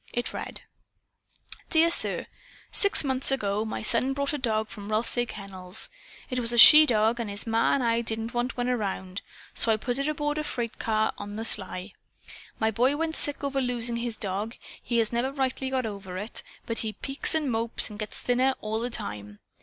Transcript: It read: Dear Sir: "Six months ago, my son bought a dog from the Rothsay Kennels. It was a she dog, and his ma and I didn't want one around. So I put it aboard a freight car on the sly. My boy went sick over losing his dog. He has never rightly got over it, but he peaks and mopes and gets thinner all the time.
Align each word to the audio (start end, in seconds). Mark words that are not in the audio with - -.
It 0.13 0.33
read: 0.33 0.61
Dear 1.69 1.91
Sir: 1.91 2.25
"Six 2.71 3.03
months 3.03 3.31
ago, 3.31 3.63
my 3.63 3.83
son 3.83 4.13
bought 4.13 4.33
a 4.33 4.39
dog 4.39 4.67
from 4.67 4.87
the 4.87 4.95
Rothsay 4.95 5.27
Kennels. 5.27 5.89
It 6.31 6.39
was 6.39 6.51
a 6.51 6.57
she 6.57 6.87
dog, 6.87 7.19
and 7.19 7.29
his 7.29 7.45
ma 7.45 7.73
and 7.75 7.83
I 7.83 8.01
didn't 8.01 8.33
want 8.33 8.57
one 8.57 8.67
around. 8.67 9.21
So 9.53 9.71
I 9.71 9.77
put 9.77 9.99
it 9.99 10.07
aboard 10.07 10.39
a 10.39 10.43
freight 10.43 10.79
car 10.79 11.13
on 11.19 11.35
the 11.35 11.45
sly. 11.45 11.93
My 12.57 12.71
boy 12.71 12.97
went 12.97 13.15
sick 13.15 13.43
over 13.43 13.61
losing 13.61 13.97
his 13.97 14.17
dog. 14.17 14.55
He 14.81 14.97
has 14.97 15.13
never 15.13 15.31
rightly 15.31 15.69
got 15.69 15.85
over 15.85 16.17
it, 16.17 16.41
but 16.65 16.79
he 16.79 16.93
peaks 16.93 17.35
and 17.35 17.51
mopes 17.51 17.91
and 17.91 17.99
gets 17.99 18.21
thinner 18.21 18.55
all 18.59 18.79
the 18.79 18.89
time. 18.89 19.37